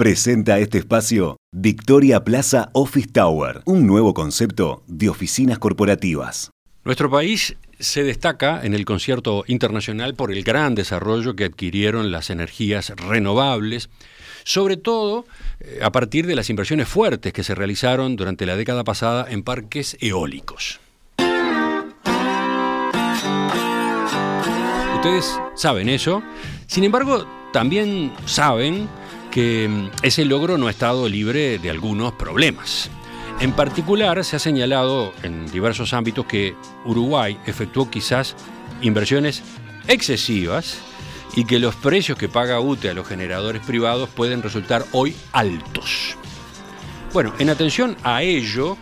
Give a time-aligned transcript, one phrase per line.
[0.00, 6.50] Presenta este espacio Victoria Plaza Office Tower, un nuevo concepto de oficinas corporativas.
[6.84, 12.30] Nuestro país se destaca en el concierto internacional por el gran desarrollo que adquirieron las
[12.30, 13.90] energías renovables,
[14.42, 15.26] sobre todo
[15.60, 19.42] eh, a partir de las inversiones fuertes que se realizaron durante la década pasada en
[19.42, 20.80] parques eólicos.
[24.94, 26.22] Ustedes saben eso,
[26.66, 28.88] sin embargo, también saben
[29.30, 32.90] que mm, ese logro no ha estado libre de algunos problemas.
[33.40, 38.36] En particular, se ha señalado en diversos ámbitos que Uruguay efectuó quizás
[38.82, 39.42] inversiones
[39.88, 40.78] excesivas
[41.34, 46.16] y que los precios que paga UTE a los generadores privados pueden resultar hoy altos.
[47.12, 48.76] Bueno, en atención a ello,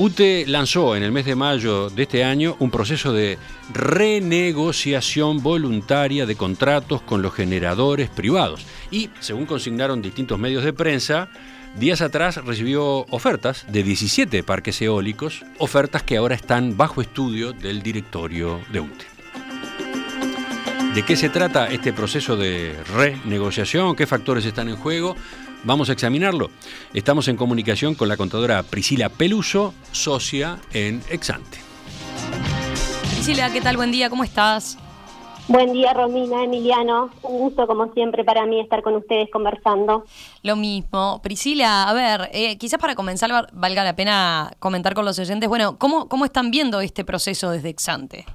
[0.00, 3.36] UTE lanzó en el mes de mayo de este año un proceso de
[3.74, 11.30] renegociación voluntaria de contratos con los generadores privados y, según consignaron distintos medios de prensa,
[11.80, 17.82] días atrás recibió ofertas de 17 parques eólicos, ofertas que ahora están bajo estudio del
[17.82, 19.17] directorio de UTE.
[20.98, 23.94] ¿De qué se trata este proceso de renegociación?
[23.94, 25.14] ¿Qué factores están en juego?
[25.62, 26.50] Vamos a examinarlo.
[26.92, 31.58] Estamos en comunicación con la contadora Priscila Peluso, socia en Exante.
[33.12, 33.76] Priscila, ¿qué tal?
[33.76, 34.76] Buen día, ¿cómo estás?
[35.46, 37.10] Buen día, Romina, Emiliano.
[37.22, 40.04] Un gusto, como siempre, para mí estar con ustedes conversando.
[40.42, 41.20] Lo mismo.
[41.22, 45.78] Priscila, a ver, eh, quizás para comenzar valga la pena comentar con los oyentes, bueno,
[45.78, 48.26] ¿cómo, ¿cómo están viendo este proceso desde Exante?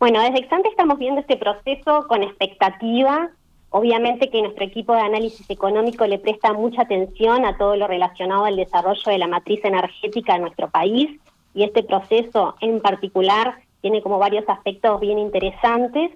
[0.00, 3.30] Bueno, desde Exante estamos viendo este proceso con expectativa,
[3.72, 8.44] Obviamente que nuestro equipo de análisis económico le presta mucha atención a todo lo relacionado
[8.44, 11.20] al desarrollo de la matriz energética en nuestro país
[11.54, 16.10] y este proceso en particular tiene como varios aspectos bien interesantes,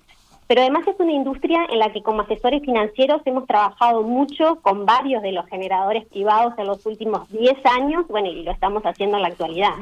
[0.47, 4.85] pero además es una industria en la que como asesores financieros hemos trabajado mucho con
[4.85, 9.17] varios de los generadores privados en los últimos 10 años, bueno, y lo estamos haciendo
[9.17, 9.75] en la actualidad.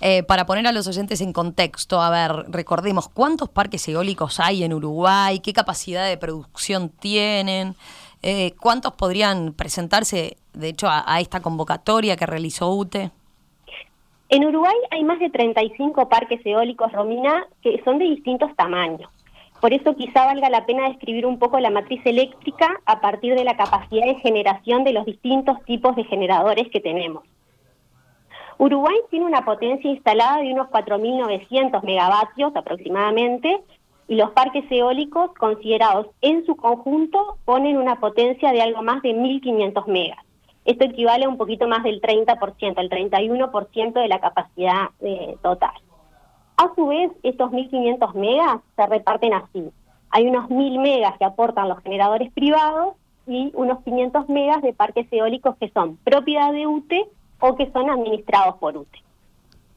[0.00, 4.62] Eh, para poner a los oyentes en contexto, a ver, recordemos, ¿cuántos parques eólicos hay
[4.62, 5.40] en Uruguay?
[5.40, 7.74] ¿Qué capacidad de producción tienen?
[8.22, 13.10] Eh, ¿Cuántos podrían presentarse, de hecho, a, esta convocatoria que realizó UTE?
[14.30, 19.10] En Uruguay hay más de 35 parques eólicos, Romina, que son de distintos tamaños.
[19.60, 23.44] Por eso quizá valga la pena describir un poco la matriz eléctrica a partir de
[23.44, 27.24] la capacidad de generación de los distintos tipos de generadores que tenemos.
[28.58, 33.60] Uruguay tiene una potencia instalada de unos 4.900 megavatios aproximadamente
[34.08, 39.10] y los parques eólicos considerados en su conjunto ponen una potencia de algo más de
[39.10, 40.24] 1.500 megas.
[40.64, 45.72] Esto equivale a un poquito más del 30%, el 31% de la capacidad eh, total.
[46.58, 49.70] A su vez, estos 1.500 megas se reparten así.
[50.10, 52.94] Hay unos 1.000 megas que aportan los generadores privados
[53.28, 57.06] y unos 500 megas de parques eólicos que son propiedad de UTE
[57.38, 58.98] o que son administrados por UTE.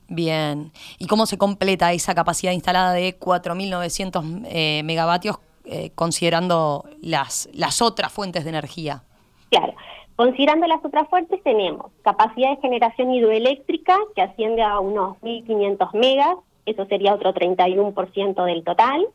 [0.07, 0.71] Bien.
[0.97, 7.83] ¿Y cómo se completa esa capacidad instalada de 4.900 eh, megavatios eh, considerando las, las
[7.83, 9.03] otras fuentes de energía?
[9.51, 9.73] Claro.
[10.15, 16.35] Considerando las otras fuentes tenemos capacidad de generación hidroeléctrica que asciende a unos 1.500 megas,
[16.65, 19.05] eso sería otro 31% del total.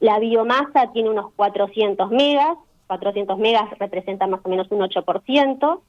[0.00, 2.56] La biomasa tiene unos 400 megas,
[2.88, 5.80] 400 megas representa más o menos un 8%.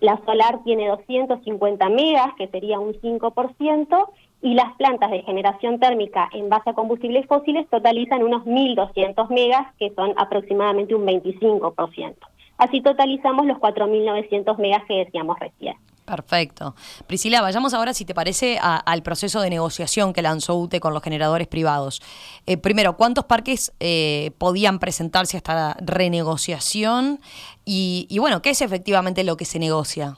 [0.00, 4.08] La solar tiene 250 megas, que sería un 5%,
[4.42, 9.74] y las plantas de generación térmica en base a combustibles fósiles totalizan unos 1.200 megas,
[9.78, 12.14] que son aproximadamente un 25%.
[12.58, 15.76] Así totalizamos los 4.900 megas que decíamos recién.
[16.06, 16.76] Perfecto.
[17.08, 21.02] Priscila, vayamos ahora, si te parece, al proceso de negociación que lanzó UTE con los
[21.02, 22.00] generadores privados.
[22.46, 27.18] Eh, primero, ¿cuántos parques eh, podían presentarse a esta renegociación?
[27.64, 30.16] Y, y bueno, ¿qué es efectivamente lo que se negocia?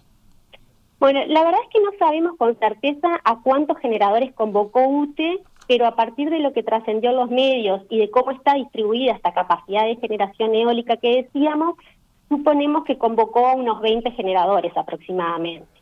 [1.00, 5.86] Bueno, la verdad es que no sabemos con certeza a cuántos generadores convocó UTE, pero
[5.86, 9.32] a partir de lo que trascendió en los medios y de cómo está distribuida esta
[9.32, 11.76] capacidad de generación eólica que decíamos,
[12.28, 15.77] suponemos que convocó a unos 20 generadores aproximadamente.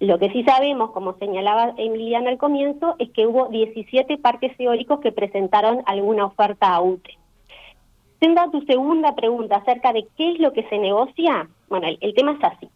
[0.00, 5.00] Lo que sí sabemos, como señalaba Emiliana al comienzo, es que hubo 17 parques eólicos
[5.00, 7.18] que presentaron alguna oferta a UTE.
[8.20, 12.14] Siendo tu segunda pregunta acerca de qué es lo que se negocia, bueno, el, el
[12.14, 12.68] tema es así.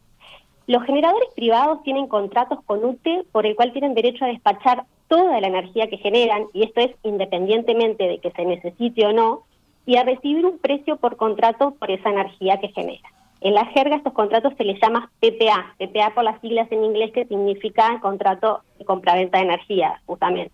[0.67, 5.41] Los generadores privados tienen contratos con UTE por el cual tienen derecho a despachar toda
[5.41, 9.43] la energía que generan, y esto es independientemente de que se necesite o no,
[9.87, 13.09] y a recibir un precio por contrato por esa energía que genera.
[13.45, 17.11] En la jerga estos contratos se les llama PPA, PPA por las siglas en inglés
[17.13, 20.53] que significa contrato de compraventa de energía, justamente.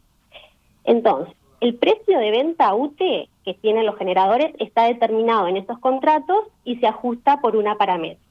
[0.85, 6.46] Entonces, el precio de venta UTE que tienen los generadores está determinado en estos contratos
[6.64, 8.23] y se ajusta por una paramétrica.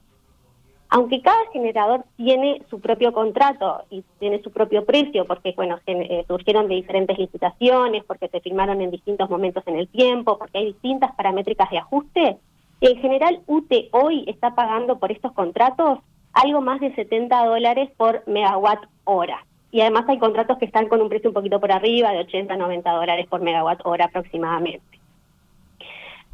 [0.89, 6.24] Aunque cada generador tiene su propio contrato y tiene su propio precio, porque bueno, eh,
[6.27, 10.65] surgieron de diferentes licitaciones, porque se firmaron en distintos momentos en el tiempo, porque hay
[10.68, 12.38] distintas paramétricas de ajuste,
[12.81, 16.00] en general UTE hoy está pagando por estos contratos
[16.33, 19.45] algo más de 70 dólares por megawatt hora.
[19.71, 22.53] Y además hay contratos que están con un precio un poquito por arriba, de 80
[22.53, 25.00] a 90 dólares por megawatt hora aproximadamente.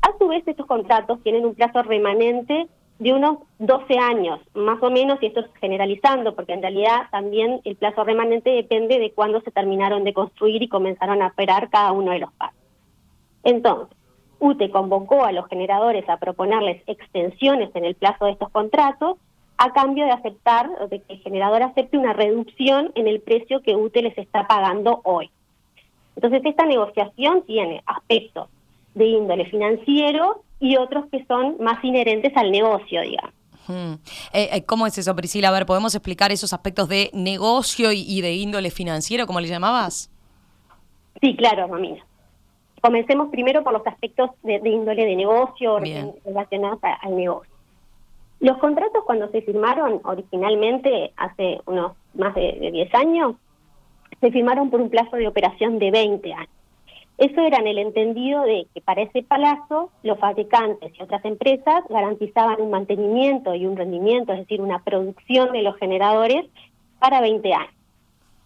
[0.01, 2.67] A su vez, estos contratos tienen un plazo remanente
[2.99, 7.61] de unos 12 años, más o menos, y esto es generalizando, porque en realidad también
[7.63, 11.91] el plazo remanente depende de cuándo se terminaron de construir y comenzaron a operar cada
[11.91, 12.59] uno de los parques.
[13.43, 13.97] Entonces,
[14.43, 19.17] UTE convocó a los generadores a proponerles extensiones en el plazo de estos contratos
[19.57, 23.75] a cambio de aceptar, de que el generador acepte una reducción en el precio que
[23.75, 25.29] UTE les está pagando hoy.
[26.17, 28.49] Entonces, esta negociación tiene aspectos
[28.95, 33.33] de índole financiero y otros que son más inherentes al negocio, digamos.
[34.33, 35.47] Eh, eh, ¿Cómo es eso, Priscila?
[35.47, 40.11] A ver, ¿podemos explicar esos aspectos de negocio y, de índole financiero, como le llamabas?
[41.21, 42.05] Sí, claro, Romina.
[42.83, 47.49] Comencemos primero por los aspectos de, índole de negocio relacionados al negocio.
[48.41, 53.35] Los contratos cuando se firmaron originalmente hace unos más de, 10 años,
[54.19, 56.49] se firmaron por un plazo de operación de 20 años.
[57.17, 61.85] Eso era en el entendido de que para ese plazo los fabricantes y otras empresas
[61.87, 66.47] garantizaban un mantenimiento y un rendimiento, es decir, una producción de los generadores
[66.99, 67.73] para 20 años.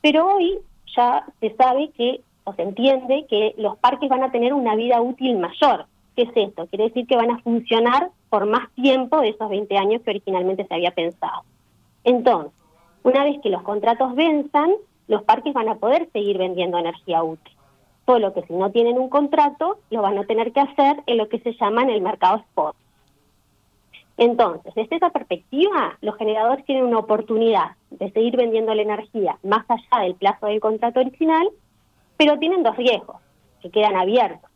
[0.02, 0.60] Pero hoy
[0.96, 5.02] ya se sabe que o se entiende que los parques van a tener una vida
[5.02, 5.86] útil mayor.
[6.16, 6.66] ¿Qué es esto?
[6.68, 10.66] Quiere decir que van a funcionar por más tiempo de esos 20 años que originalmente
[10.66, 11.44] se había pensado.
[12.06, 12.54] Entonces,
[13.04, 14.72] una vez que los contratos venzan,
[15.10, 17.54] los parques van a poder seguir vendiendo energía útil.
[18.06, 21.28] Solo que si no tienen un contrato, lo van a tener que hacer en lo
[21.28, 22.78] que se llama en el mercado spot.
[24.16, 29.66] Entonces, desde esa perspectiva, los generadores tienen una oportunidad de seguir vendiendo la energía más
[29.70, 31.50] allá del plazo del contrato original
[32.18, 33.18] pero tienen dos riesgos
[33.62, 34.50] que quedan abiertos.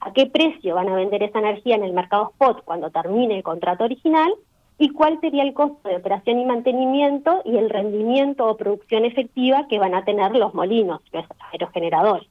[0.00, 3.42] ¿A qué precio van a vender esa energía en el mercado spot cuando termine el
[3.44, 4.34] contrato original?
[4.78, 9.68] ¿Y cuál sería el costo de operación y mantenimiento y el rendimiento o producción efectiva
[9.68, 12.26] que van a tener los molinos, los aerogeneradores?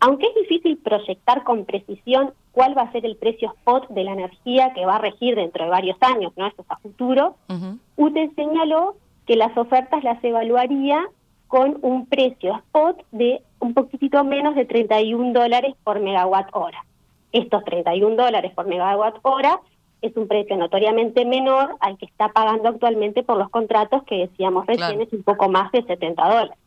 [0.00, 4.12] Aunque es difícil proyectar con precisión cuál va a ser el precio spot de la
[4.12, 6.46] energía que va a regir dentro de varios años, ¿no?
[6.46, 7.36] Esto es a futuro,
[7.96, 8.94] UTE señaló
[9.26, 11.06] que las ofertas las evaluaría
[11.48, 16.84] con un precio spot de un poquitito menos de 31 dólares por megawatt hora.
[17.32, 19.60] Estos 31 dólares por megawatt hora
[20.00, 24.66] es un precio notoriamente menor al que está pagando actualmente por los contratos que decíamos
[24.66, 26.58] recién es un poco más de 70 dólares.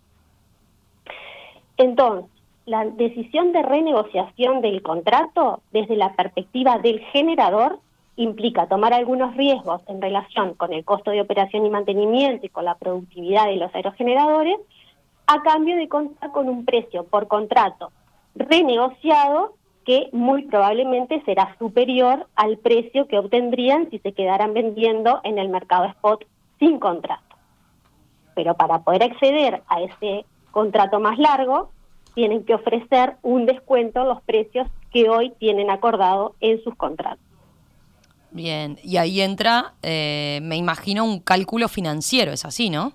[1.78, 2.30] Entonces,
[2.66, 7.80] la decisión de renegociación del contrato desde la perspectiva del generador
[8.24, 12.66] implica tomar algunos riesgos en relación con el costo de operación y mantenimiento y con
[12.66, 14.58] la productividad de los aerogeneradores,
[15.28, 17.92] a cambio de contar con un precio por contrato
[18.36, 25.38] renegociado que muy probablemente será superior al precio que obtendrían si se quedaran vendiendo en
[25.38, 26.26] el mercado spot
[26.60, 27.36] sin contrato.
[28.36, 31.72] Pero para poder acceder a ese contrato más largo,
[32.14, 37.31] tienen que ofrecer un descuento en los precios que hoy tienen acordado en sus contratos.
[38.32, 42.94] Bien, y ahí entra, eh, me imagino, un cálculo financiero, es así, ¿no?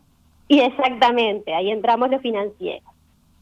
[0.49, 2.85] Y exactamente, ahí entramos lo financiero.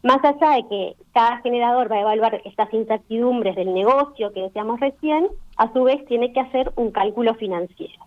[0.03, 4.81] Más allá de que cada generador va a evaluar estas incertidumbres del negocio que decíamos
[4.81, 8.05] recién, a su vez tiene que hacer un cálculo financiero.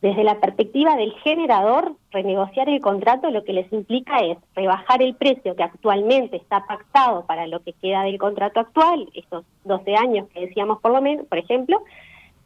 [0.00, 5.14] Desde la perspectiva del generador, renegociar el contrato lo que les implica es rebajar el
[5.16, 10.28] precio que actualmente está pactado para lo que queda del contrato actual, estos 12 años
[10.28, 11.82] que decíamos por lo menos, por ejemplo,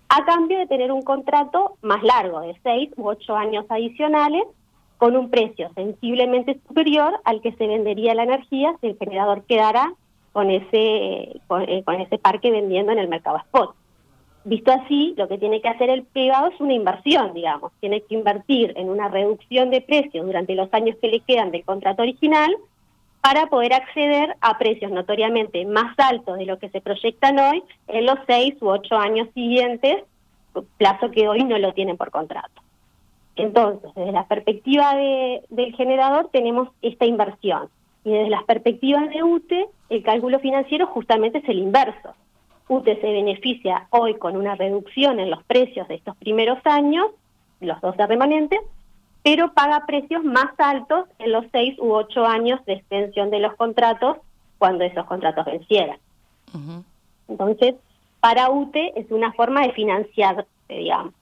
[0.09, 4.45] a cambio de tener un contrato más largo, de seis u ocho años adicionales,
[4.97, 9.93] con un precio sensiblemente superior al que se vendería la energía si el generador quedara
[10.33, 13.75] con ese, con, eh, ese parque vendiendo en el mercado spot.
[14.45, 17.73] Visto así, lo que tiene que hacer el privado es una inversión, digamos.
[17.81, 21.65] Tiene que invertir en una reducción de precios durante los años que le quedan del
[21.65, 22.51] contrato original
[23.21, 28.07] para poder acceder a precios notoriamente más altos de lo que se proyectan hoy en
[28.07, 30.05] los seis u ocho años siguientes,
[30.77, 32.63] plazo que hoy no lo tienen por contrato.
[33.37, 37.69] Entonces, desde la perspectiva del generador tenemos esta inversión
[38.05, 42.15] y desde las perspectivas de UTE el cálculo financiero justamente es el inverso.
[42.69, 47.07] UTE se beneficia hoy con una reducción en los precios de estos primeros años,
[47.61, 48.61] los dos remanentes,
[49.29, 53.55] pero paga precios más altos en los seis u ocho años de extensión de los
[53.57, 54.17] contratos
[54.57, 55.99] cuando esos contratos vencieran.
[57.29, 57.75] Entonces,
[58.21, 61.13] para UTE es una forma de financiarse, digamos.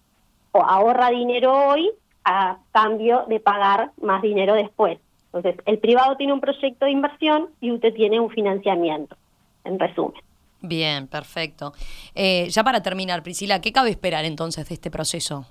[0.52, 1.90] ahorra dinero hoy
[2.24, 5.00] a cambio de pagar más dinero después.
[5.32, 9.16] Entonces, el privado tiene un proyecto de inversión y usted tiene un financiamiento,
[9.64, 10.22] en resumen.
[10.60, 11.72] Bien, perfecto.
[12.14, 15.44] Eh, ya para terminar, Priscila, ¿qué cabe esperar entonces de este proceso?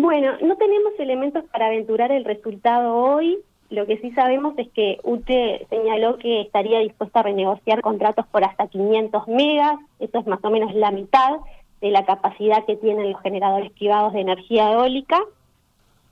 [0.00, 3.40] Bueno, no tenemos elementos para aventurar el resultado hoy.
[3.68, 8.44] Lo que sí sabemos es que UTE señaló que estaría dispuesta a renegociar contratos por
[8.44, 11.38] hasta 500 megas, eso es más o menos la mitad
[11.80, 15.20] de la capacidad que tienen los generadores privados de energía eólica,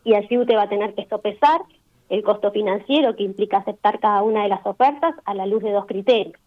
[0.02, 1.60] y así UTE va a tener que sopesar
[2.08, 5.70] el costo financiero que implica aceptar cada una de las ofertas a la luz de
[5.70, 6.40] dos criterios.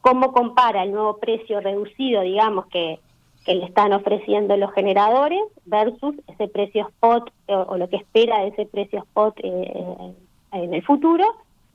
[0.00, 2.98] ¿Cómo compara el nuevo precio reducido, digamos, que,
[3.46, 8.66] le están ofreciendo los generadores versus ese precio spot o, lo que espera de ese
[8.66, 10.14] precio spot eh,
[10.52, 11.24] en el futuro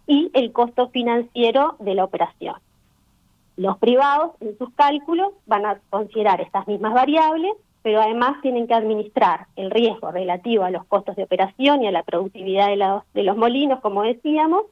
[0.05, 2.55] y el costo financiero de la operación?
[3.57, 7.53] Los privados en sus cálculos van a considerar estas mismas variables
[7.87, 11.91] pero además tienen que administrar el riesgo relativo a los costos de operación y a
[11.91, 14.63] la productividad de los, molinos, como decíamos,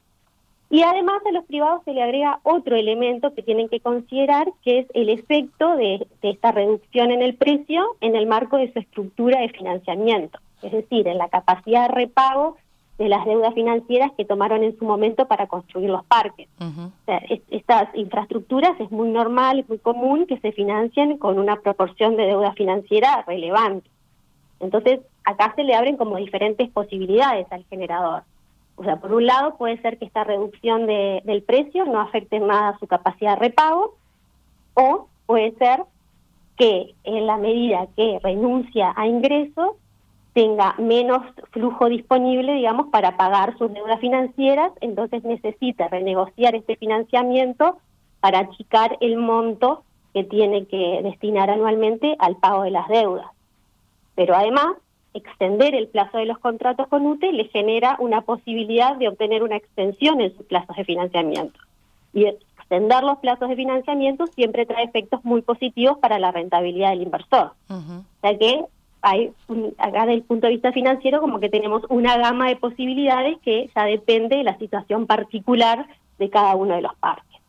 [0.69, 4.79] y además a los privados se le agrega otro elemento que tienen que considerar, que
[4.79, 9.39] es el efecto de, esta reducción en el precio en el marco de su estructura
[9.41, 12.57] de financiamiento, es decir, en la capacidad de repago
[12.97, 16.47] de las deudas financieras que tomaron en su momento para construir los parques.
[17.51, 22.25] estas infraestructuras es muy normal, es muy común que se financien con una proporción de
[22.25, 23.89] deuda financiera relevante.
[24.61, 28.23] Entonces, acá se le abren como diferentes posibilidades al generador.
[28.77, 32.39] O sea, por un lado puede ser que esta reducción de, del precio no afecte
[32.39, 33.95] nada su capacidad de repago,
[34.73, 35.83] o puede ser
[36.57, 39.75] que en la medida que renuncia a ingresos,
[40.35, 47.77] tenga menos flujo disponible, digamos, para pagar sus deudas financieras, entonces necesita renegociar este financiamiento
[48.19, 53.27] para achicar el monto que tiene que destinar anualmente al pago de las deudas.
[54.15, 54.75] Pero además,
[55.15, 59.55] extender el plazo de los contratos con UTE le genera una posibilidad de obtener una
[59.55, 61.59] extensión en sus plazos de financiamiento.
[62.13, 67.03] Y extender los plazos de financiamiento siempre trae efectos muy positivos para la rentabilidad del
[67.03, 67.53] inversor.
[67.69, 68.65] O sea que
[69.01, 69.31] hay,
[69.77, 73.69] acá desde el punto de vista financiero, como que tenemos una gama de posibilidades que
[73.75, 75.85] ya depende de la situación particular
[76.17, 77.39] de cada uno de los parques.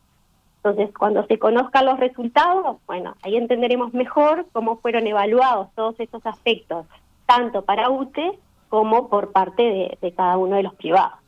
[0.57, 6.25] Entonces, cuando se conozcan los resultados, bueno, ahí entenderemos mejor cómo fueron evaluados todos estos
[6.25, 6.85] aspectos,
[7.27, 11.19] tanto para UTE como por parte de, de cada uno de los privados.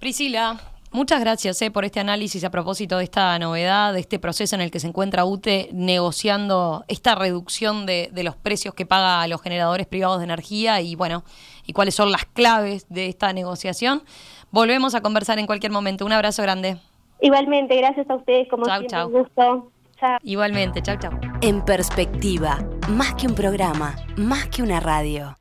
[0.00, 0.58] Priscila,
[0.94, 4.60] Muchas gracias eh, por este análisis a propósito de esta novedad, de este proceso en
[4.60, 9.42] el que se encuentra UTE negociando esta reducción de, los precios que paga a los
[9.42, 11.24] generadores privados de energía y bueno,
[11.66, 14.04] y cuáles son las claves de esta negociación.
[14.52, 16.06] Volvemos a conversar en cualquier momento.
[16.06, 16.76] Un abrazo grande.
[17.20, 19.72] Igualmente, gracias a ustedes, como siempre, un gusto.
[20.22, 21.10] Igualmente, chau, chau.
[21.40, 25.32] En perspectiva, más que un programa, más que una radio.